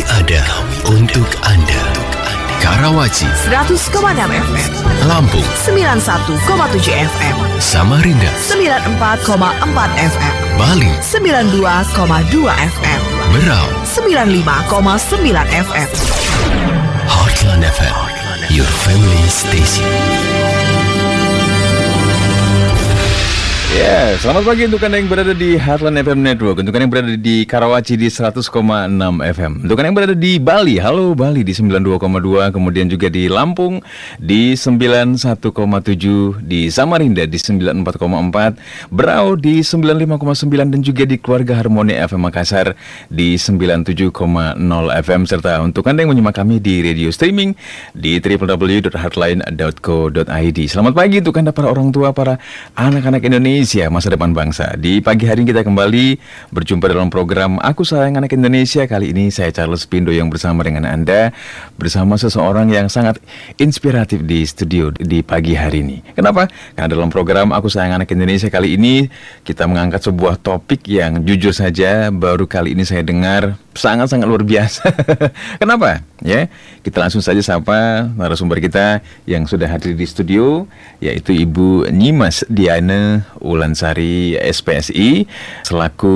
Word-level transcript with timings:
Kami 0.00 0.16
ada 0.16 0.40
untuk 0.96 1.28
Anda. 1.44 1.76
Karawaci, 2.64 3.28
100,6 3.52 4.32
FM, 4.32 4.72
Lampung, 5.04 5.44
91,7 5.60 6.40
FM, 6.88 7.36
Samarinda, 7.60 8.32
94,4 8.48 8.96
FM, 10.00 10.34
Bali, 10.56 10.88
92,2 11.04 12.48
FM, 12.48 13.00
Berau, 13.28 13.68
95,9 13.84 15.68
FM. 15.68 15.88
Heartland 17.04 17.68
FM, 17.68 17.96
your 18.48 18.64
family 18.88 19.28
station. 19.28 19.84
Ya, 23.70 24.18
selamat 24.18 24.50
pagi 24.50 24.66
untuk 24.66 24.82
Anda 24.82 24.98
yang 24.98 25.06
berada 25.06 25.30
di 25.30 25.54
Heartland 25.54 26.02
FM 26.02 26.26
Network 26.26 26.58
Untuk 26.58 26.74
Anda 26.74 26.82
yang 26.82 26.90
berada 26.90 27.14
di 27.14 27.46
Karawaci 27.46 27.94
di 27.94 28.10
100,6 28.10 28.50
FM 29.30 29.62
Untuk 29.62 29.78
Anda 29.78 29.86
yang 29.86 29.94
berada 29.94 30.18
di 30.18 30.42
Bali, 30.42 30.82
halo 30.82 31.14
Bali 31.14 31.46
di 31.46 31.54
92,2 31.54 32.50
Kemudian 32.50 32.90
juga 32.90 33.06
di 33.06 33.30
Lampung 33.30 33.78
di 34.18 34.58
91,7 34.58 35.22
Di 36.42 36.66
Samarinda 36.66 37.22
di 37.30 37.38
94,4 37.38 38.90
Berau 38.90 39.38
di 39.38 39.62
95,9 39.62 40.18
Dan 40.50 40.82
juga 40.82 41.06
di 41.06 41.14
Keluarga 41.22 41.62
Harmoni 41.62 41.94
FM 41.94 42.26
Makassar 42.26 42.74
di 43.06 43.38
97,0 43.38 44.10
FM 44.98 45.22
Serta 45.30 45.62
untuk 45.62 45.86
Anda 45.86 46.02
yang 46.02 46.10
menyimak 46.10 46.42
kami 46.42 46.58
di 46.58 46.82
radio 46.82 47.14
streaming 47.14 47.54
Di 47.94 48.18
www.heartline.co.id 48.18 50.58
Selamat 50.66 50.90
pagi 50.90 51.22
untuk 51.22 51.38
Anda 51.38 51.54
para 51.54 51.70
orang 51.70 51.94
tua, 51.94 52.10
para 52.10 52.42
anak-anak 52.74 53.22
Indonesia 53.30 53.59
Indonesia 53.60 53.92
Masa 53.92 54.08
Depan 54.08 54.32
Bangsa. 54.32 54.72
Di 54.80 55.04
pagi 55.04 55.28
hari 55.28 55.44
ini 55.44 55.52
kita 55.52 55.68
kembali 55.68 56.16
berjumpa 56.48 56.88
dalam 56.88 57.12
program 57.12 57.60
Aku 57.60 57.84
Sayang 57.84 58.16
Anak 58.16 58.32
Indonesia. 58.32 58.88
Kali 58.88 59.12
ini 59.12 59.28
saya 59.28 59.52
Charles 59.52 59.84
Pindo 59.84 60.08
yang 60.08 60.32
bersama 60.32 60.64
dengan 60.64 60.88
Anda 60.88 61.28
Bersama 61.76 62.16
seseorang 62.16 62.72
yang 62.72 62.88
sangat 62.88 63.20
inspiratif 63.60 64.24
di 64.24 64.48
studio 64.48 64.88
di 64.96 65.20
pagi 65.20 65.52
hari 65.60 65.84
ini. 65.84 66.00
Kenapa? 66.16 66.48
Karena 66.72 66.88
dalam 66.88 67.12
program 67.12 67.52
Aku 67.52 67.68
Sayang 67.68 68.00
Anak 68.00 68.08
Indonesia 68.08 68.48
kali 68.48 68.80
ini 68.80 69.12
Kita 69.44 69.68
mengangkat 69.68 70.08
sebuah 70.08 70.40
topik 70.40 70.88
yang 70.88 71.20
jujur 71.28 71.52
saja 71.52 72.08
Baru 72.08 72.48
kali 72.48 72.72
ini 72.72 72.88
saya 72.88 73.04
dengar 73.04 73.60
sangat-sangat 73.74 74.26
luar 74.26 74.42
biasa 74.42 74.82
Kenapa? 75.62 76.02
Ya, 76.20 76.52
kita 76.84 77.00
langsung 77.00 77.24
saja 77.24 77.40
sapa 77.40 78.04
narasumber 78.12 78.60
kita 78.60 79.00
yang 79.24 79.48
sudah 79.48 79.64
hadir 79.70 79.96
di 79.96 80.04
studio 80.04 80.68
Yaitu 81.00 81.32
Ibu 81.32 81.88
Nyimas 81.88 82.44
Diana 82.50 83.24
Ulansari 83.40 84.36
SPSI 84.36 85.24
selaku 85.64 86.14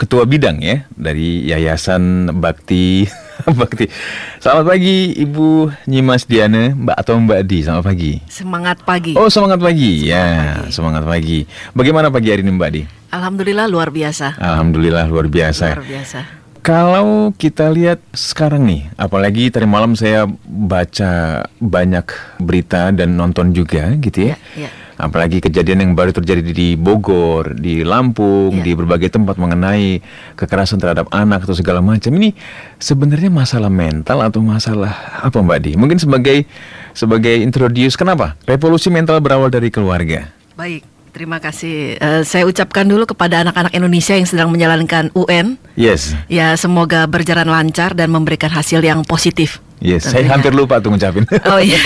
ketua 0.00 0.24
bidang 0.24 0.64
ya 0.64 0.88
dari 0.96 1.44
Yayasan 1.44 2.32
Bakti 2.40 3.04
Bakti. 3.58 3.86
Selamat 4.42 4.74
pagi 4.74 5.14
Ibu 5.14 5.70
Nyimas 5.86 6.26
Diana, 6.26 6.74
Mbak 6.74 6.96
atau 6.98 7.14
Mbak 7.22 7.40
Di. 7.46 7.58
Selamat 7.62 7.84
pagi. 7.86 8.12
Semangat 8.26 8.78
pagi. 8.82 9.12
Oh, 9.14 9.30
semangat 9.30 9.62
pagi. 9.62 10.02
Semangat 10.02 10.10
ya, 10.10 10.26
pagi. 10.58 10.72
semangat 10.74 11.04
pagi. 11.06 11.38
Bagaimana 11.70 12.06
pagi 12.10 12.28
hari 12.34 12.42
ini 12.42 12.52
Mbak 12.58 12.70
Di? 12.74 12.82
Alhamdulillah 13.14 13.70
luar 13.70 13.94
biasa. 13.94 14.36
Alhamdulillah 14.42 15.06
luar 15.06 15.30
biasa. 15.30 15.78
Luar 15.78 15.86
biasa. 15.86 16.37
Kalau 16.60 17.32
kita 17.32 17.70
lihat 17.72 18.02
sekarang 18.12 18.68
nih, 18.68 18.90
apalagi 19.00 19.48
tadi 19.48 19.64
malam 19.64 19.96
saya 19.96 20.28
baca 20.44 21.44
banyak 21.56 22.06
berita 22.42 22.92
dan 22.92 23.16
nonton 23.16 23.56
juga 23.56 23.88
gitu 23.96 24.32
ya. 24.32 24.36
Ya, 24.58 24.68
ya. 24.68 24.70
Apalagi 24.98 25.38
kejadian 25.38 25.78
yang 25.78 25.92
baru 25.94 26.10
terjadi 26.10 26.42
di 26.42 26.74
Bogor, 26.74 27.54
di 27.54 27.86
Lampung, 27.86 28.50
Ya. 28.50 28.66
di 28.66 28.74
berbagai 28.74 29.14
tempat 29.14 29.38
mengenai 29.38 30.02
kekerasan 30.34 30.82
terhadap 30.82 31.06
anak 31.14 31.46
atau 31.46 31.54
segala 31.54 31.78
macam. 31.78 32.10
Ini 32.10 32.34
sebenarnya 32.82 33.30
masalah 33.30 33.70
mental 33.70 34.26
atau 34.26 34.42
masalah 34.42 35.22
apa 35.22 35.38
Mbak 35.38 35.58
Di? 35.62 35.72
Mungkin 35.78 36.02
sebagai 36.02 36.42
sebagai 36.90 37.38
introduce 37.38 37.94
kenapa? 37.94 38.34
Revolusi 38.42 38.90
mental 38.90 39.22
berawal 39.22 39.54
dari 39.54 39.70
keluarga. 39.70 40.34
Baik, 40.58 40.82
terima 41.12 41.38
kasih. 41.42 41.98
Eh, 41.98 42.22
saya 42.22 42.44
ucapkan 42.44 42.86
dulu 42.86 43.08
kepada 43.08 43.42
anak-anak 43.42 43.72
Indonesia 43.74 44.14
yang 44.14 44.28
sedang 44.28 44.48
menjalankan 44.52 45.10
UN. 45.12 45.56
Yes. 45.74 46.14
Ya, 46.30 46.54
semoga 46.54 47.08
berjalan 47.08 47.48
lancar 47.48 47.92
dan 47.96 48.12
memberikan 48.12 48.48
hasil 48.48 48.84
yang 48.84 49.02
positif. 49.04 49.62
Yes, 49.78 50.10
saya 50.10 50.26
Tentunya. 50.26 50.32
hampir 50.34 50.52
lupa 50.58 50.82
tuh 50.82 50.90
ngucapin. 50.90 51.22
Oh 51.52 51.62
iya. 51.62 51.78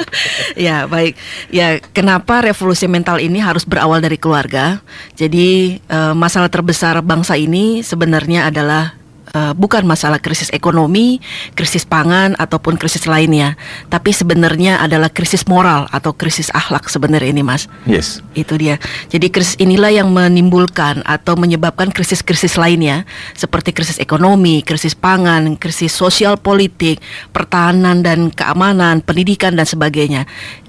ya, 0.66 0.76
baik. 0.88 1.14
Ya, 1.52 1.78
kenapa 1.92 2.40
revolusi 2.40 2.88
mental 2.88 3.20
ini 3.20 3.38
harus 3.40 3.68
berawal 3.68 4.00
dari 4.00 4.16
keluarga? 4.16 4.80
Jadi, 5.14 5.78
eh, 5.78 6.14
masalah 6.16 6.48
terbesar 6.48 7.00
bangsa 7.04 7.36
ini 7.36 7.84
sebenarnya 7.84 8.48
adalah 8.48 8.96
eh, 9.36 9.52
bukan 9.52 9.84
masalah 9.84 10.16
krisis 10.16 10.48
ekonomi, 10.56 11.20
krisis 11.52 11.84
pangan 11.84 12.32
ataupun 12.40 12.80
krisis 12.80 13.04
lainnya, 13.04 13.60
tapi 13.92 14.16
sebenarnya 14.16 14.80
adalah 14.80 15.12
krisis 15.12 15.44
moral 15.44 15.84
atau 15.92 16.16
krisis 16.16 16.48
akhlak 16.56 16.88
sebenarnya 16.88 17.28
ini, 17.36 17.44
Mas. 17.44 17.68
yes. 17.84 18.24
Itu 18.32 18.56
dia. 18.56 18.80
Jadi 19.12 19.28
krisis 19.28 19.60
inilah 19.60 19.92
yang 19.92 20.08
menimbulkan 20.08 21.04
atau 21.04 21.36
menyebabkan 21.36 21.92
krisis-krisis 21.92 22.56
lainnya 22.56 23.04
seperti 23.36 23.76
krisis 23.76 24.00
ekonomi, 24.00 24.64
krisis 24.64 24.96
pangan, 24.96 25.60
krisis 25.60 25.92
sosial 25.92 26.40
politik, 26.40 27.04
pertahanan 27.36 28.00
dan 28.00 28.32
keamanan, 28.32 29.04
pendidikan 29.04 29.52
dan 29.52 29.68
sebagainya. 29.68 30.24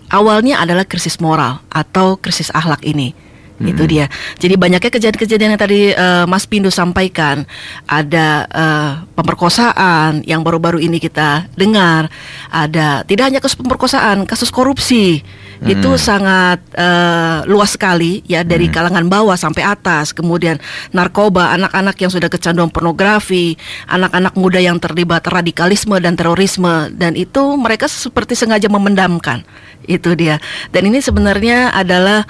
Awalnya 0.07 0.63
adalah 0.63 0.87
krisis 0.87 1.19
moral 1.19 1.59
atau 1.67 2.15
krisis 2.15 2.47
akhlak 2.55 2.83
ini. 2.87 3.11
Itu 3.57 3.89
dia. 3.89 4.05
Jadi 4.37 4.53
banyaknya 4.53 4.91
kejadian-kejadian 4.93 5.57
yang 5.57 5.61
tadi 5.61 5.89
eh, 5.89 6.25
Mas 6.29 6.45
Pindo 6.45 6.69
sampaikan, 6.69 7.41
ada 7.89 8.45
eh, 8.45 8.91
pemerkosaan 9.17 10.21
yang 10.29 10.45
baru-baru 10.45 10.77
ini 10.77 11.01
kita 11.01 11.49
dengar, 11.57 12.05
ada 12.53 13.01
tidak 13.09 13.33
hanya 13.33 13.39
kasus 13.41 13.57
pemerkosaan, 13.57 14.29
kasus 14.29 14.53
korupsi 14.53 15.25
itu 15.65 15.97
sangat 15.97 16.61
eh, 16.77 17.39
luas 17.49 17.73
sekali 17.73 18.21
ya 18.29 18.45
dari 18.45 18.69
kalangan 18.69 19.09
bawah 19.09 19.33
sampai 19.33 19.65
atas. 19.65 20.13
Kemudian 20.13 20.61
narkoba, 20.93 21.57
anak-anak 21.57 21.97
yang 21.97 22.11
sudah 22.13 22.29
kecanduan 22.29 22.69
pornografi, 22.69 23.57
anak-anak 23.89 24.37
muda 24.37 24.61
yang 24.61 24.77
terlibat 24.77 25.25
radikalisme 25.25 25.97
dan 25.97 26.13
terorisme 26.13 26.93
dan 26.93 27.17
itu 27.17 27.57
mereka 27.57 27.89
seperti 27.89 28.37
sengaja 28.37 28.69
memendamkan. 28.69 29.41
Itu 29.87 30.13
dia. 30.13 30.37
Dan 30.69 30.91
ini 30.91 31.01
sebenarnya 31.01 31.73
adalah 31.73 32.27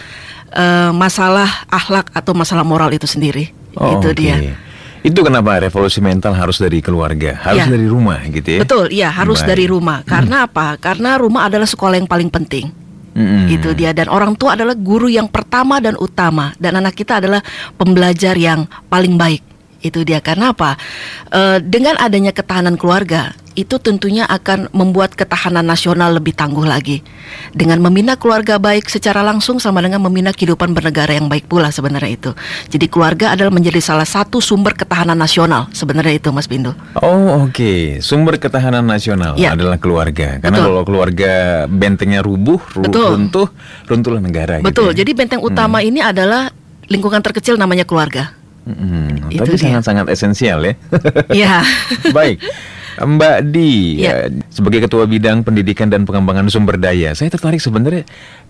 eh, 0.57 0.91
masalah 0.91 1.69
akhlak 1.69 2.09
atau 2.11 2.33
masalah 2.33 2.65
moral 2.65 2.89
itu 2.89 3.05
sendiri. 3.05 3.53
Oh, 3.77 4.01
itu 4.01 4.09
oke. 4.09 4.17
dia. 4.17 4.57
Itu 5.05 5.21
kenapa 5.23 5.61
revolusi 5.61 6.01
mental 6.01 6.33
harus 6.35 6.57
dari 6.57 6.81
keluarga, 6.83 7.37
harus 7.39 7.63
Ya. 7.63 7.69
dari 7.69 7.87
rumah 7.87 8.19
gitu 8.27 8.57
ya? 8.57 8.59
Betul, 8.65 8.85
iya 8.91 9.07
harus 9.13 9.39
Baik. 9.45 9.49
dari 9.53 9.65
rumah. 9.69 10.01
Karena 10.03 10.49
apa? 10.49 10.75
Karena 10.81 11.15
rumah 11.15 11.47
adalah 11.47 11.69
sekolah 11.69 11.95
yang 11.95 12.09
paling 12.09 12.27
penting. 12.27 12.73
Mm-mm. 13.17 13.49
Itu 13.49 13.73
dia 13.73 13.97
dan 13.97 14.13
orang 14.13 14.37
tua 14.37 14.53
adalah 14.53 14.77
guru 14.77 15.09
yang 15.09 15.25
pertama 15.31 15.81
dan 15.81 15.97
utama 15.97 16.53
dan 16.61 16.77
anak 16.77 16.93
kita 16.93 17.17
adalah 17.17 17.41
pembelajar 17.73 18.37
yang 18.37 18.69
paling 18.89 19.17
baik. 19.17 19.41
Itu 19.81 20.05
dia 20.05 20.21
karena 20.21 20.53
apa? 20.53 20.77
Eh, 21.31 21.57
dengan 21.65 21.97
adanya 21.97 22.33
ketahanan 22.33 22.77
keluarga 22.77 23.33
itu 23.57 23.81
tentunya 23.81 24.21
akan 24.23 24.69
membuat 24.69 25.17
ketahanan 25.17 25.65
nasional 25.65 26.13
lebih 26.13 26.31
tangguh 26.31 26.61
lagi. 26.61 27.01
Dengan 27.51 27.81
membina 27.81 28.13
keluarga 28.13 28.61
baik 28.61 28.85
secara 28.85 29.25
langsung 29.25 29.57
sama 29.57 29.81
dengan 29.81 29.97
membina 29.97 30.29
kehidupan 30.29 30.77
bernegara 30.77 31.17
yang 31.17 31.25
baik 31.25 31.49
pula 31.49 31.73
sebenarnya 31.73 32.11
itu. 32.13 32.31
Jadi 32.69 32.85
keluarga 32.85 33.33
adalah 33.33 33.49
menjadi 33.49 33.81
salah 33.81 34.05
satu 34.05 34.37
sumber 34.37 34.77
ketahanan 34.77 35.17
nasional 35.17 35.73
sebenarnya 35.73 36.21
itu 36.21 36.29
Mas 36.29 36.45
Bindo. 36.45 36.77
Oh 37.01 37.49
oke, 37.49 37.97
sumber 37.99 38.37
ketahanan 38.37 38.85
nasional 38.85 39.33
Ya. 39.41 39.57
adalah 39.57 39.81
keluarga. 39.81 40.37
Karena 40.37 40.61
Betul. 40.61 40.67
kalau 40.69 40.81
keluarga 40.85 41.31
bentengnya 41.65 42.21
rubuh, 42.21 42.61
ru- 42.77 42.85
Betul. 42.85 43.09
runtuh, 43.17 43.47
runtuhlah 43.89 44.21
negara. 44.21 44.61
Betul. 44.61 44.93
Gitu 44.93 44.93
ya. 44.93 44.97
Jadi 45.01 45.11
benteng 45.17 45.41
utama 45.41 45.81
ini 45.81 45.97
adalah 45.97 46.53
lingkungan 46.85 47.25
terkecil 47.25 47.57
namanya 47.57 47.89
keluarga. 47.89 48.37
Mm-mm. 48.67 49.31
Itu 49.31 49.47
Tapi 49.47 49.57
sangat-sangat 49.57 50.05
esensial 50.11 50.59
ya. 50.61 50.73
Iya. 51.33 51.55
Baik. 52.17 52.37
Mbak 52.97 53.37
Di, 53.53 54.01
Ya. 54.01 54.25
ya, 54.25 54.33
sebagai 54.49 54.85
Ketua 54.85 55.05
Bidang 55.05 55.45
Pendidikan 55.45 55.87
dan 55.89 56.03
Pengembangan 56.03 56.49
Sumber 56.49 56.81
Daya, 56.81 57.13
saya 57.13 57.29
tertarik 57.29 57.61
sebenarnya 57.61 58.03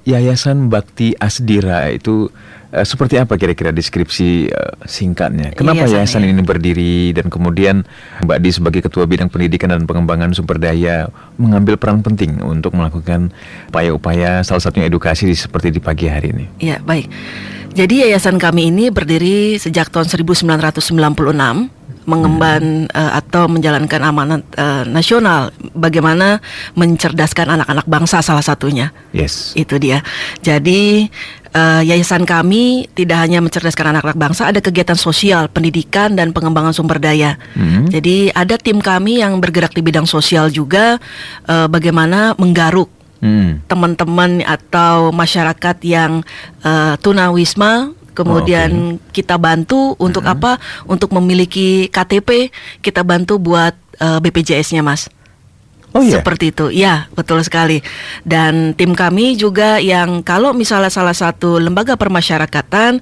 Yayasan 0.08 0.72
Bakti 0.72 1.12
Asdira 1.20 1.92
itu 1.92 2.32
eh, 2.72 2.88
seperti 2.88 3.20
apa 3.20 3.36
kira-kira 3.36 3.76
deskripsi 3.76 4.48
eh, 4.48 4.74
singkatnya? 4.88 5.52
Kenapa 5.52 5.84
Yayasan, 5.84 6.24
yayasan 6.24 6.24
ya. 6.24 6.30
ini 6.32 6.42
berdiri 6.48 6.96
dan 7.12 7.28
kemudian 7.28 7.84
Mbak 8.24 8.40
Di 8.40 8.50
sebagai 8.56 8.82
Ketua 8.88 9.04
Bidang 9.04 9.28
Pendidikan 9.28 9.76
dan 9.76 9.84
Pengembangan 9.84 10.32
Sumber 10.32 10.56
Daya 10.56 11.12
mengambil 11.36 11.76
peran 11.76 12.00
penting 12.00 12.40
untuk 12.40 12.72
melakukan 12.72 13.36
upaya-upaya 13.68 14.48
salah 14.48 14.64
satunya 14.64 14.88
edukasi 14.88 15.28
seperti 15.36 15.76
di 15.76 15.84
pagi 15.84 16.08
hari 16.08 16.32
ini? 16.32 16.46
Ya, 16.64 16.80
baik. 16.80 17.12
Jadi 17.78 18.02
yayasan 18.02 18.42
kami 18.42 18.74
ini 18.74 18.90
berdiri 18.90 19.62
sejak 19.62 19.94
tahun 19.94 20.10
1996 20.10 21.76
mengemban 22.07 22.88
eh, 22.88 23.12
atau 23.13 23.45
menjalankan 23.45 24.00
amanat 24.01 24.42
eh, 24.56 24.88
nasional 24.88 25.51
bagaimana 25.75 26.39
mencerdaskan 26.74 27.59
anak-anak 27.59 27.86
bangsa 27.86 28.24
salah 28.24 28.42
satunya 28.42 28.95
Yes. 29.12 29.51
itu 29.54 29.75
dia 29.75 30.00
jadi 30.39 31.12
eh, 31.51 31.81
yayasan 31.83 32.24
kami 32.24 32.88
tidak 32.95 33.27
hanya 33.27 33.44
mencerdaskan 33.44 33.92
anak-anak 33.92 34.15
bangsa 34.15 34.48
ada 34.48 34.63
kegiatan 34.63 34.95
sosial 34.95 35.51
pendidikan 35.51 36.15
dan 36.15 36.31
pengembangan 36.31 36.71
sumber 36.71 36.98
daya 36.98 37.36
Hmm. 37.51 37.92
jadi 37.92 38.31
ada 38.31 38.56
tim 38.56 38.80
kami 38.80 39.19
yang 39.19 39.44
bergerak 39.44 39.75
di 39.75 39.83
bidang 39.83 40.07
sosial 40.07 40.48
juga 40.48 40.98
eh, 41.45 41.68
bagaimana 41.68 42.33
menggaruk 42.39 42.88
Hmm. 43.18 43.65
teman-teman 43.65 44.45
atau 44.45 45.10
masyarakat 45.10 45.81
yang 45.81 46.21
eh, 46.62 46.94
tunawisma 47.01 47.97
kemudian 48.18 48.98
kita 49.14 49.38
bantu 49.38 49.94
untuk 50.02 50.25
apa? 50.25 50.58
Untuk 50.90 51.14
memiliki 51.14 51.86
KTP 51.94 52.50
kita 52.81 53.06
bantu 53.06 53.38
buat 53.38 53.78
eh, 54.02 54.18
BPJS-nya 54.18 54.81
mas. 54.81 55.06
Oh 55.96 56.04
iya. 56.04 56.19
seperti 56.19 56.52
itu. 56.52 56.69
Ya 56.69 57.08
betul 57.16 57.42
sekali. 57.42 57.80
Dan 58.28 58.75
tim 58.75 58.94
kami 58.94 59.34
juga 59.40 59.80
yang 59.80 60.22
kalau 60.22 60.52
misalnya 60.52 60.92
salah 60.92 61.16
satu 61.16 61.58
lembaga 61.58 61.96
permasyarakatan 61.96 63.00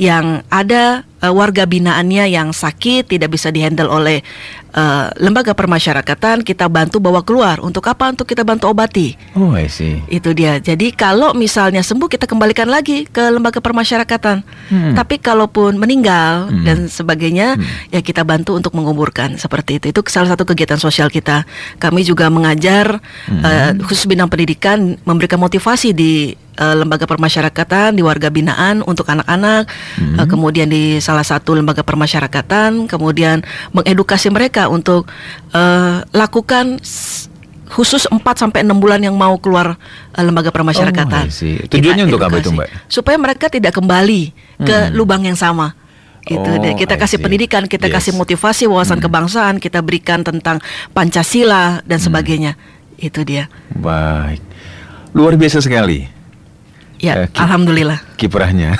yang 0.00 0.46
ada 0.48 1.04
eh, 1.20 1.32
warga 1.32 1.66
binaannya 1.66 2.30
yang 2.30 2.54
sakit 2.54 3.10
tidak 3.10 3.34
bisa 3.34 3.50
dihandle 3.50 3.90
oleh 3.90 4.22
eh, 4.68 5.06
lembaga 5.18 5.52
permasyarakatan 5.52 6.42
kita 6.42 6.68
bantu 6.68 6.98
bawa 6.98 7.22
keluar 7.22 7.60
untuk 7.60 7.86
apa 7.86 8.12
untuk 8.12 8.24
kita 8.24 8.42
bantu 8.42 8.68
obati 8.68 9.16
Oh, 9.32 9.52
I 9.52 9.66
see. 9.66 10.00
itu 10.08 10.32
dia. 10.32 10.58
Jadi 10.58 10.92
kalau 10.92 11.32
misalnya 11.32 11.80
sembuh 11.80 12.06
kita 12.06 12.24
kembalikan 12.24 12.66
lagi 12.66 13.04
ke 13.04 13.28
lembaga 13.28 13.58
permasyarakatan. 13.58 14.42
Hmm. 14.68 14.94
Tapi 14.94 15.16
kalaupun 15.18 15.76
meninggal 15.76 16.48
Hmm. 16.48 16.64
dan 16.64 16.78
sebagainya 16.86 17.56
ya 17.88 18.00
kita 18.00 18.22
bantu 18.22 18.54
untuk 18.54 18.72
menguburkan 18.72 19.36
seperti 19.36 19.78
itu. 19.78 19.90
Itu 19.90 20.00
salah 20.06 20.32
satu 20.32 20.44
kegiatan 20.44 20.76
sosial 20.76 21.08
kita. 21.08 21.44
Kami 21.76 22.02
juga 22.02 22.28
mengajar 22.28 23.00
Hmm. 23.28 23.42
eh, 23.44 23.70
khusus 23.84 24.04
bidang 24.04 24.28
pendidikan 24.28 24.96
memberikan 25.02 25.38
motivasi 25.38 25.92
di 25.92 26.32
eh, 26.58 26.74
lembaga 26.74 27.06
permasyarakatan, 27.06 27.94
di 27.94 28.02
warga 28.02 28.28
binaan 28.28 28.82
untuk 28.82 29.06
anak-anak, 29.06 29.70
Hmm. 29.96 30.18
eh, 30.18 30.26
kemudian 30.26 30.66
di 30.66 30.98
salah 30.98 31.22
satu 31.22 31.54
lembaga 31.54 31.86
permasyarakatan, 31.86 32.90
kemudian 32.90 33.46
mengedukasi 33.70 34.28
mereka 34.28 34.66
untuk 34.66 35.06
eh, 35.54 36.02
lakukan 36.10 36.82
khusus 37.68 38.08
4 38.08 38.24
sampai 38.34 38.64
6 38.64 38.80
bulan 38.80 38.98
yang 38.98 39.14
mau 39.14 39.36
keluar 39.38 39.76
eh, 40.12 40.24
lembaga 40.24 40.50
Oh, 40.50 40.54
permasyarakatan. 40.56 41.30
Kita 41.30 41.68
Tujuannya 41.70 42.04
untuk 42.10 42.22
apa 42.24 42.36
itu. 42.40 42.50
Mbak? 42.50 42.68
Supaya 42.90 43.16
mereka 43.20 43.46
tidak 43.46 43.76
kembali 43.76 44.22
ke 44.58 44.76
Hmm. 44.88 44.92
lubang 44.96 45.22
yang 45.22 45.38
sama. 45.38 45.76
Itu 46.28 46.44
Oh, 46.44 46.60
deh. 46.60 46.76
kita 46.76 46.96
I 46.96 47.00
kasih 47.00 47.16
see. 47.16 47.24
pendidikan, 47.24 47.64
kita 47.64 47.88
Yes. 47.88 47.94
kasih 48.04 48.12
motivasi 48.12 48.68
wawasan 48.68 49.00
Hmm. 49.00 49.06
kebangsaan, 49.08 49.54
kita 49.56 49.80
berikan 49.80 50.20
tentang 50.20 50.60
Pancasila 50.92 51.80
Hmm. 51.80 51.88
dan 51.88 51.98
sebagainya. 52.02 52.52
Itu 52.98 53.22
dia. 53.22 53.46
Baik. 53.72 54.42
Luar 55.14 55.38
biasa 55.38 55.62
sekali. 55.62 56.17
Ya, 56.98 57.30
ki- 57.30 57.38
alhamdulillah. 57.38 58.02
kiprahnya. 58.18 58.74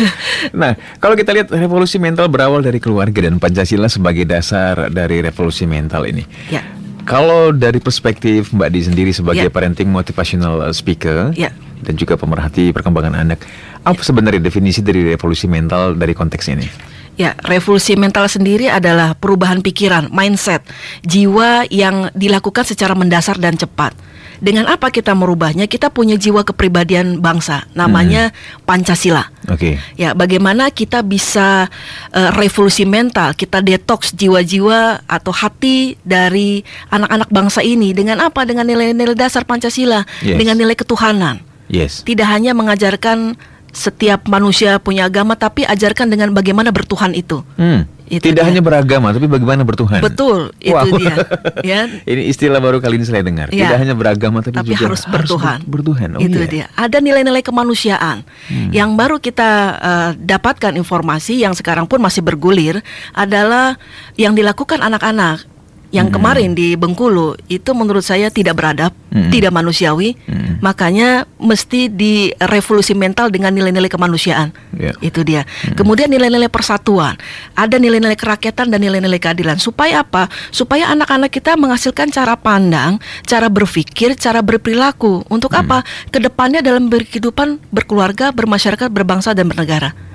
nah, 0.60 0.72
kalau 0.98 1.12
kita 1.12 1.36
lihat 1.36 1.48
revolusi 1.50 2.00
mental 2.00 2.26
berawal 2.26 2.60
dari 2.60 2.80
keluarga 2.80 3.28
dan 3.28 3.36
Pancasila 3.36 3.86
sebagai 3.86 4.24
dasar 4.24 4.88
dari 4.88 5.20
revolusi 5.20 5.68
mental 5.68 6.08
ini. 6.08 6.24
Ya. 6.48 6.64
Kalau 7.04 7.52
dari 7.52 7.80
perspektif 7.80 8.52
Mbak 8.52 8.68
Di 8.68 8.80
sendiri 8.84 9.10
sebagai 9.12 9.48
Ya. 9.48 9.52
parenting 9.52 9.88
motivational 9.88 10.60
speaker 10.72 11.32
Ya. 11.32 11.52
dan 11.80 11.96
juga 11.96 12.16
pemerhati 12.16 12.68
perkembangan 12.68 13.16
anak, 13.16 13.40
apa 13.80 14.00
sebenarnya 14.00 14.40
definisi 14.40 14.80
dari 14.80 15.04
revolusi 15.06 15.44
mental 15.44 15.92
dari 15.92 16.12
konteks 16.12 16.44
ini? 16.48 16.68
Ya, 17.16 17.34
revolusi 17.42 17.98
mental 17.98 18.30
sendiri 18.30 18.70
adalah 18.70 19.12
perubahan 19.12 19.58
pikiran, 19.58 20.06
mindset, 20.08 20.62
jiwa 21.02 21.66
yang 21.66 22.14
dilakukan 22.14 22.62
secara 22.62 22.94
mendasar 22.94 23.34
dan 23.36 23.56
cepat. 23.56 23.90
Dengan 24.38 24.70
apa 24.70 24.94
kita 24.94 25.12
merubahnya? 25.18 25.66
Kita 25.66 25.90
punya 25.90 26.14
jiwa 26.14 26.46
kepribadian 26.46 27.18
bangsa, 27.18 27.66
namanya 27.74 28.30
Pancasila. 28.62 29.26
Oke. 29.50 29.82
Ya, 29.98 30.14
bagaimana 30.14 30.70
kita 30.70 31.02
bisa 31.02 31.66
eh, 32.14 32.30
revolusi 32.38 32.86
mental, 32.86 33.34
kita 33.34 33.58
detox 33.58 34.14
jiwa-jiwa 34.14 35.02
atau 35.10 35.32
hati 35.34 35.98
dari 36.06 36.62
anak-anak 36.94 37.28
bangsa 37.34 37.60
ini 37.66 37.90
dengan 37.90 38.22
apa? 38.22 38.46
Dengan 38.46 38.66
nilai-nilai 38.66 39.18
dasar 39.18 39.42
Pancasila, 39.42 40.06
Yes. 40.22 40.38
dengan 40.38 40.54
nilai 40.54 40.78
ketuhanan. 40.78 41.42
Yes. 41.66 42.06
Tidak 42.06 42.24
hanya 42.24 42.54
mengajarkan 42.54 43.34
setiap 43.74 44.24
manusia 44.26 44.80
punya 44.80 45.06
agama, 45.06 45.36
tapi 45.36 45.62
ajarkan 45.68 46.08
dengan 46.08 46.32
bagaimana 46.32 46.72
bertuhan 46.72 47.12
itu. 47.12 47.44
Hmm. 47.60 47.84
Itu 48.10 48.24
Tidak 48.24 48.40
dia. 48.40 48.48
hanya 48.48 48.58
beragama, 48.58 49.12
tapi 49.12 49.24
bagaimana 49.24 49.62
bertuhan. 49.62 50.00
Betul, 50.00 50.50
itu 50.58 50.72
Wow. 50.72 50.96
dia. 50.96 51.16
Ya. 51.60 51.80
ini 52.02 52.26
istilah 52.26 52.56
baru 52.56 52.78
kali 52.78 52.96
ini 52.96 53.04
saya 53.04 53.20
dengar. 53.20 53.48
Ya. 53.50 53.68
Tidak 53.68 53.78
hanya 53.78 53.92
beragama, 53.92 54.40
tapi, 54.40 54.56
tapi 54.56 54.72
juga 54.72 54.88
harus 54.88 55.04
bertuhan. 55.04 55.58
ber- 55.62 55.84
bertuhan. 55.84 56.08
Oh, 56.16 56.20
itu 56.20 56.38
iya. 56.38 56.48
dia. 56.48 56.66
Ada 56.72 56.98
nilai-nilai 56.98 57.40
kemanusiaan 57.40 58.24
Hmm. 58.48 58.70
yang 58.70 58.94
baru 58.94 59.18
kita 59.18 59.50
eh, 59.78 60.10
dapatkan 60.18 60.72
informasi 60.74 61.38
yang 61.38 61.52
sekarang 61.52 61.84
pun 61.84 62.00
masih 62.00 62.20
bergulir 62.20 62.80
adalah 63.12 63.76
yang 64.14 64.32
dilakukan 64.32 64.80
anak-anak 64.80 65.44
yang 65.88 66.12
Hmm. 66.12 66.20
kemarin 66.20 66.50
di 66.52 66.76
Bengkulu 66.76 67.32
itu 67.48 67.70
menurut 67.72 68.04
saya 68.04 68.28
tidak 68.28 68.60
beradab, 68.60 68.92
Hmm. 69.08 69.32
tidak 69.32 69.52
manusiawi. 69.56 70.20
Hmm. 70.28 70.60
Makanya 70.60 71.24
mesti 71.40 71.88
direvolusi 71.88 72.92
mental 72.92 73.32
dengan 73.32 73.56
nilai-nilai 73.56 73.88
kemanusiaan. 73.88 74.52
Ya. 74.76 74.92
Itu 75.00 75.24
dia. 75.24 75.48
Kemudian 75.78 76.12
nilai-nilai 76.12 76.52
persatuan, 76.52 77.16
ada 77.56 77.76
nilai-nilai 77.80 78.18
kerakyatan 78.18 78.68
dan 78.68 78.78
nilai-nilai 78.82 79.16
keadilan. 79.16 79.56
Supaya 79.56 80.04
apa? 80.04 80.28
Supaya 80.52 80.92
anak-anak 80.92 81.32
kita 81.32 81.56
menghasilkan 81.56 82.12
cara 82.12 82.36
pandang, 82.36 83.00
cara 83.24 83.48
berpikir, 83.48 84.12
cara 84.18 84.44
berperilaku. 84.44 85.24
Untuk 85.32 85.56
apa? 85.56 85.86
Ke 86.12 86.20
depannya 86.20 86.60
dalam 86.60 86.92
berkehidupan, 86.92 87.62
berkeluarga, 87.72 88.28
bermasyarakat, 88.34 88.88
berbangsa 88.92 89.32
dan 89.32 89.48
bernegara. 89.48 90.07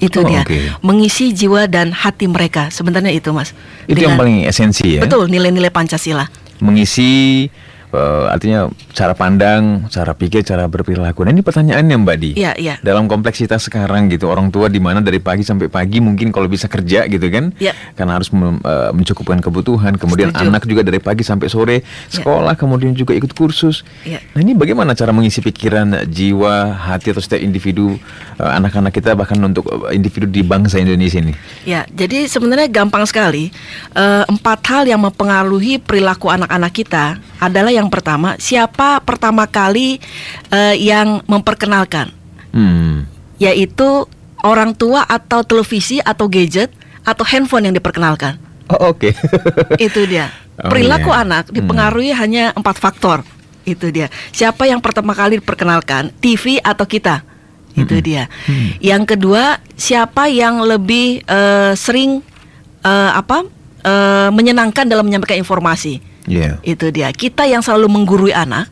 Itu 0.00 0.24
Oh, 0.24 0.26
dia. 0.26 0.40
oke. 0.42 0.80
Mengisi 0.80 1.30
jiwa 1.30 1.68
dan 1.68 1.92
hati 1.92 2.24
mereka. 2.24 2.72
Sebenarnya 2.72 3.12
itu, 3.12 3.30
Mas. 3.30 3.52
Itu 3.84 4.00
yang 4.00 4.16
Dengan- 4.16 4.20
paling 4.24 4.36
esensi 4.48 4.96
ya. 4.96 5.04
Betul, 5.04 5.28
nilai-nilai 5.28 5.68
Pancasila. 5.68 6.24
Mengisi 6.58 7.46
eh, 7.90 8.26
artinya 8.30 8.66
cara 8.90 9.14
pandang, 9.14 9.86
cara 9.90 10.14
pikir, 10.14 10.42
cara 10.42 10.66
berperilaku. 10.66 11.22
Nah 11.22 11.32
ini 11.32 11.42
pertanyaannya 11.42 11.96
Mbak 12.00 12.16
Di. 12.16 12.30
Iya, 12.38 12.52
iya. 12.56 12.74
Dalam 12.80 13.06
kompleksitas 13.06 13.66
sekarang 13.66 14.08
gitu, 14.08 14.30
orang 14.30 14.48
tua 14.48 14.66
di 14.66 14.78
mana 14.78 14.98
dari 14.98 15.18
pagi 15.18 15.42
sampai 15.42 15.66
pagi 15.66 15.98
mungkin 15.98 16.30
kalau 16.30 16.46
bisa 16.46 16.66
kerja 16.66 17.06
gitu 17.06 17.26
kan, 17.30 17.50
Iya. 17.58 17.74
karena 17.94 18.18
harus 18.18 18.30
mem- 18.30 18.62
eh, 18.62 18.90
mencukupkan 18.94 19.38
kebutuhan. 19.38 19.94
Kemudian 19.96 20.30
Setuju. 20.30 20.46
anak 20.48 20.62
juga 20.66 20.82
dari 20.82 20.98
pagi 20.98 21.22
sampai 21.22 21.46
sore 21.46 21.76
sekolah, 22.08 22.54
kemudian 22.54 22.94
juga 22.94 23.12
ikut 23.14 23.34
kursus. 23.34 23.82
Iya. 24.02 24.22
Nah 24.34 24.40
ini 24.40 24.54
bagaimana 24.54 24.94
cara 24.94 25.10
mengisi 25.10 25.38
pikiran, 25.40 26.06
jiwa, 26.06 26.74
hati 26.76 27.10
atau 27.10 27.22
setiap 27.22 27.42
individu 27.42 27.98
eh, 28.38 28.50
anak-anak 28.50 28.92
kita 28.92 29.12
bahkan 29.12 29.36
untuk 29.40 29.66
individu 29.90 30.24
di 30.24 30.40
bangsa 30.40 30.78
Indonesia 30.78 31.20
ini? 31.20 31.34
Ya, 31.62 31.84
jadi 31.90 32.24
sebenarnya 32.24 32.70
gampang 32.70 33.04
sekali. 33.04 33.50
Eh, 33.92 34.24
empat 34.26 34.60
hal 34.70 34.82
yang 34.86 35.00
mempengaruhi 35.00 35.76
perilaku 35.76 36.30
anak-anak 36.30 36.72
kita 36.72 37.04
adalah 37.40 37.72
yang 37.72 37.88
pertama, 37.88 38.36
siapa 38.36 39.00
pertama 39.00 39.48
kali 39.48 39.96
eh, 40.52 40.74
yang 40.76 41.24
memperkenalkan, 41.24 42.12
Hmm. 42.52 43.08
yaitu 43.40 44.04
orang 44.44 44.76
tua 44.76 45.06
atau 45.06 45.40
televisi 45.42 46.02
atau 46.02 46.28
gadget 46.28 46.68
atau 47.02 47.24
handphone 47.24 47.70
yang 47.70 47.74
diperkenalkan. 47.74 48.36
Oh 48.68 48.92
oke. 48.94 49.10
Itu 49.86 50.06
dia. 50.06 50.30
Oh, 50.60 50.68
Perilaku 50.68 51.10
iya. 51.10 51.24
anak 51.24 51.44
dipengaruhi 51.50 52.12
hanya 52.12 52.52
empat 52.52 52.76
faktor. 52.76 53.24
Itu 53.64 53.88
dia. 53.88 54.12
Siapa 54.30 54.68
yang 54.68 54.84
pertama 54.84 55.16
kali 55.16 55.40
diperkenalkan, 55.40 56.12
TV 56.20 56.60
atau 56.60 56.84
kita? 56.84 57.24
Itu 57.72 57.96
Mm-mm. 57.96 58.04
dia. 58.04 58.26
Hmm. 58.44 58.74
Yang 58.82 59.02
kedua, 59.16 59.62
siapa 59.78 60.26
yang 60.28 60.60
lebih 60.60 61.22
eh, 61.22 61.72
sering 61.78 62.20
eh, 62.82 63.10
apa 63.14 63.46
eh, 63.80 64.28
menyenangkan 64.34 64.84
dalam 64.90 65.06
menyampaikan 65.06 65.38
informasi? 65.38 66.09
Iya. 66.28 66.60
Itu 66.60 66.92
dia. 66.92 67.08
Kita 67.14 67.48
yang 67.48 67.64
selalu 67.64 67.88
menggurui 67.88 68.34
anak 68.34 68.68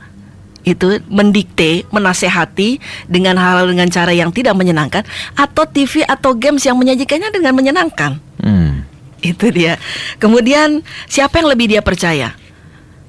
itu 0.66 1.00
mendikte, 1.08 1.88
menasehati 1.88 2.76
dengan 3.08 3.40
hal 3.40 3.64
dengan 3.64 3.88
cara 3.88 4.12
yang 4.12 4.28
tidak 4.28 4.52
menyenangkan 4.52 5.00
atau 5.32 5.64
TV 5.64 6.04
atau 6.04 6.36
games 6.36 6.60
yang 6.68 6.76
menyajikannya 6.76 7.32
dengan 7.32 7.56
menyenangkan. 7.56 8.20
Hmm. 8.42 8.84
Itu 9.24 9.48
dia. 9.48 9.80
Kemudian 10.20 10.84
siapa 11.08 11.40
yang 11.40 11.48
lebih 11.48 11.72
dia 11.72 11.80
percaya? 11.82 12.36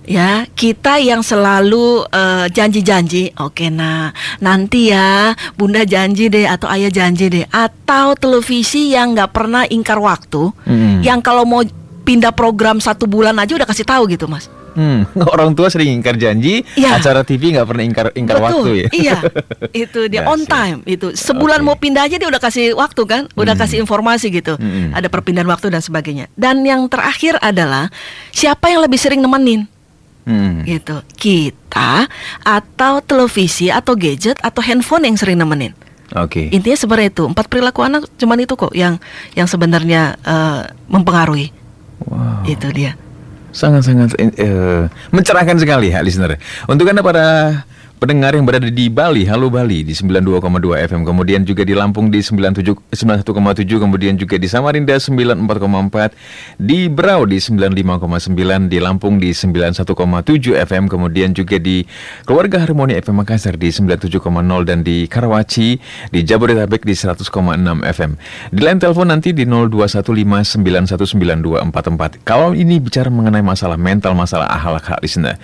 Ya, 0.10 0.50
kita 0.58 0.98
yang 0.98 1.22
selalu 1.22 2.02
eh, 2.10 2.50
janji-janji. 2.50 3.38
Oke, 3.38 3.70
nah 3.70 4.10
nanti 4.42 4.90
ya 4.90 5.38
Bunda 5.54 5.86
janji 5.86 6.34
deh 6.34 6.50
atau 6.50 6.66
Ayah 6.66 6.90
janji 6.90 7.30
deh. 7.30 7.46
Atau 7.54 8.18
televisi 8.18 8.90
yang 8.96 9.14
nggak 9.14 9.30
pernah 9.30 9.70
ingkar 9.70 10.02
waktu, 10.02 10.50
Mm. 10.66 11.06
yang 11.06 11.20
kalau 11.22 11.46
mau 11.46 11.62
pindah 12.10 12.34
program 12.34 12.82
satu 12.82 13.06
bulan 13.06 13.38
aja 13.38 13.54
udah 13.54 13.70
kasih 13.70 13.86
tahu 13.86 14.10
gitu, 14.10 14.26
Mas. 14.26 14.50
Hmm, 14.70 15.06
orang 15.34 15.54
tua 15.54 15.70
sering 15.70 15.90
ingkar 15.92 16.14
janji, 16.16 16.66
Iya. 16.74 16.98
acara 16.98 17.22
TV 17.22 17.54
nggak 17.54 17.68
pernah 17.68 17.84
ingkar 17.84 18.08
ingkar 18.14 18.38
Betul, 18.38 18.46
waktu 18.46 18.70
ya. 18.72 18.88
Iya, 18.90 19.18
itu 19.86 20.00
dia 20.08 20.26
on 20.26 20.42
Dahsyat. 20.42 20.50
time 20.50 20.80
itu. 20.86 21.08
Sebulan 21.12 21.62
Oke. 21.62 21.68
mau 21.68 21.76
pindah 21.76 22.04
aja 22.04 22.18
dia 22.18 22.26
udah 22.26 22.40
kasih 22.40 22.74
waktu 22.74 23.02
kan, 23.04 23.22
udah 23.32 23.54
Hmm. 23.54 23.62
kasih 23.62 23.78
informasi 23.80 24.30
gitu. 24.32 24.58
Mm-mm. 24.58 24.90
Ada 24.92 25.06
perpindahan 25.06 25.46
waktu 25.48 25.70
dan 25.70 25.82
sebagainya. 25.82 26.26
Dan 26.34 26.62
yang 26.64 26.86
terakhir 26.86 27.38
adalah 27.40 27.94
siapa 28.30 28.70
yang 28.70 28.82
lebih 28.82 28.98
sering 28.98 29.20
nemenin 29.20 29.70
Hmm. 30.26 30.62
gitu. 30.62 31.02
Kita 31.14 32.06
atau 32.40 33.02
televisi 33.02 33.70
atau 33.70 33.94
gadget 33.94 34.38
atau 34.40 34.62
handphone 34.62 35.06
yang 35.06 35.18
sering 35.18 35.38
nemenin. 35.38 35.74
Oke. 36.12 36.50
Intinya 36.50 36.74
seperti 36.76 37.10
itu. 37.12 37.24
Empat 37.26 37.46
perilaku 37.46 37.82
anak 37.82 38.10
cuman 38.16 38.38
itu 38.40 38.54
kok 38.54 38.74
yang 38.74 38.98
yang 39.34 39.46
sebenarnya 39.46 40.18
eh, 40.20 40.62
mempengaruhi. 40.86 41.54
Itu 42.48 42.70
dia. 42.72 42.96
Sangat-sangat 43.50 44.14
eh, 44.20 44.86
mencerahkan 45.10 45.58
sekali 45.58 45.90
ya 45.90 46.06
listener. 46.06 46.38
Untuk 46.70 46.86
Anda 46.86 47.02
para 47.02 47.26
pendengar 48.00 48.32
yang 48.32 48.48
berada 48.48 48.72
di 48.72 48.88
Bali, 48.88 49.28
halo 49.28 49.52
Bali 49.52 49.84
di 49.84 49.92
92,2 49.92 50.40
FM, 50.88 51.04
kemudian 51.04 51.44
juga 51.44 51.68
di 51.68 51.76
Lampung 51.76 52.08
di 52.08 52.24
97 52.24 52.96
91,7, 52.96 53.28
kemudian 53.76 54.16
juga 54.16 54.40
di 54.40 54.48
Samarinda 54.48 54.96
94,4, 54.96 56.16
di 56.56 56.88
Berau 56.88 57.28
di 57.28 57.44
95,9, 57.44 58.72
di 58.72 58.80
Lampung 58.80 59.20
di 59.20 59.36
91,7 59.36 59.84
FM, 60.64 60.88
kemudian 60.88 61.36
juga 61.36 61.60
di 61.60 61.84
Keluarga 62.24 62.64
Harmoni 62.64 62.96
FM 62.96 63.20
Makassar 63.20 63.60
di 63.60 63.68
97,0 63.68 64.16
dan 64.64 64.80
di 64.80 65.04
Karawaci 65.04 65.76
di 66.08 66.24
Jabodetabek 66.24 66.88
di 66.88 66.96
100,6 66.96 67.84
FM. 67.84 68.16
Di 68.56 68.60
line 68.64 68.80
telepon 68.80 69.12
nanti 69.12 69.36
di 69.36 69.44
0215919244. 69.44 72.24
Kalau 72.24 72.56
ini 72.56 72.80
bicara 72.80 73.12
mengenai 73.12 73.44
masalah 73.44 73.76
mental, 73.76 74.16
masalah 74.16 74.48
akhlak 74.48 74.96
hak 74.96 75.04
listener. 75.04 75.36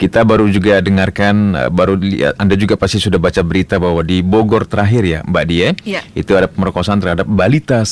Kita 0.00 0.24
baru 0.24 0.48
juga 0.48 0.80
dengarkan 0.80 1.36
eh, 1.52 1.68
baru 1.68 1.97
lihat 1.98 2.38
Anda 2.38 2.54
juga 2.54 2.78
pasti 2.78 3.02
sudah 3.02 3.18
baca 3.18 3.42
berita 3.42 3.82
bahwa 3.82 4.06
di 4.06 4.22
Bogor 4.22 4.68
terakhir 4.68 5.02
ya, 5.02 5.20
Mbak 5.26 5.44
Dia. 5.48 5.74
Iya. 5.82 6.00
Itu 6.14 6.36
ada 6.36 6.46
pemerkosaan 6.46 7.00
terhadap 7.00 7.26
balita 7.26 7.82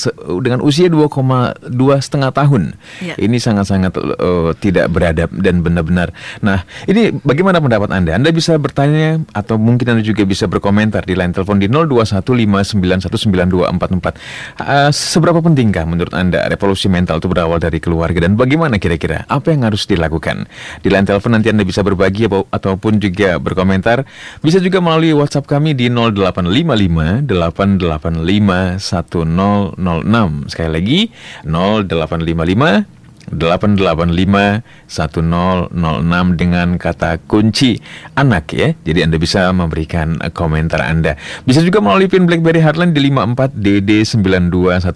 dengan 0.42 0.60
usia 0.62 0.86
2,2 0.86 1.66
setengah 1.98 2.30
tahun. 2.30 2.78
Iya. 3.02 3.14
Ini 3.16 3.36
sangat-sangat 3.40 3.96
eh, 3.96 4.50
tidak 4.60 4.92
beradab 4.92 5.32
dan 5.32 5.64
benar-benar. 5.64 6.12
Nah, 6.44 6.62
ini 6.84 7.16
bagaimana 7.24 7.62
pendapat 7.62 7.90
Anda? 7.92 8.14
Anda 8.20 8.30
bisa 8.30 8.58
bertanya 8.60 9.24
atau 9.32 9.56
mungkin 9.56 9.96
Anda 9.96 10.04
juga 10.04 10.28
bisa 10.28 10.44
berkomentar 10.46 11.08
di 11.08 11.16
line 11.16 11.32
telepon 11.32 11.58
di 11.58 11.68
0215919244. 11.72 14.12
Eh, 14.60 14.90
seberapa 14.92 15.40
pentingkah 15.40 15.88
menurut 15.88 16.12
Anda 16.12 16.44
revolusi 16.52 16.92
mental 16.92 17.16
itu 17.18 17.32
berawal 17.32 17.58
dari 17.62 17.80
keluarga 17.80 18.28
dan 18.28 18.36
bagaimana 18.36 18.76
kira-kira 18.76 19.24
apa 19.26 19.56
yang 19.56 19.64
harus 19.64 19.88
dilakukan? 19.88 20.44
Di 20.84 20.92
line 20.92 21.08
telepon 21.08 21.32
nanti 21.32 21.48
Anda 21.48 21.64
bisa 21.64 21.80
berbagi 21.80 22.28
ataupun 22.28 23.00
juga 23.00 23.40
berkomentar. 23.40 23.95
Bisa 24.42 24.58
juga 24.58 24.82
melalui 24.82 25.14
WhatsApp 25.14 25.46
kami 25.46 25.78
di 25.78 25.86
0855 25.92 27.24
885 27.30 28.80
1006. 28.82 30.50
Sekali 30.50 30.70
lagi 30.74 31.00
0855 31.46 32.95
885 33.34 34.62
1006 34.86 35.72
dengan 36.38 36.78
kata 36.78 37.18
kunci 37.26 37.82
anak 38.14 38.54
ya. 38.54 38.72
Jadi 38.86 39.02
Anda 39.02 39.18
bisa 39.18 39.50
memberikan 39.50 40.18
komentar 40.30 40.82
Anda. 40.82 41.18
Bisa 41.42 41.62
juga 41.66 41.82
melalui 41.82 42.06
pin 42.06 42.24
BlackBerry 42.24 42.62
Heartline 42.62 42.94
di 42.94 43.10
54DD9215 43.10 44.90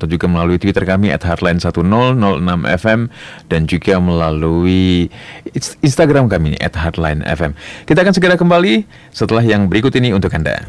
atau 0.00 0.06
juga 0.08 0.26
melalui 0.30 0.56
Twitter 0.56 0.84
kami 0.88 1.12
at 1.12 1.20
Heartline1006FM 1.22 3.00
dan 3.52 3.60
juga 3.68 4.00
melalui 4.00 5.12
ins- 5.52 5.76
Instagram 5.84 6.32
kami 6.32 6.56
at 6.60 6.72
Heartline 6.72 7.20
FM. 7.24 7.52
Kita 7.84 8.00
akan 8.00 8.14
segera 8.16 8.34
kembali 8.40 8.88
setelah 9.12 9.44
yang 9.44 9.68
berikut 9.68 9.92
ini 9.96 10.16
untuk 10.16 10.32
Anda. 10.32 10.64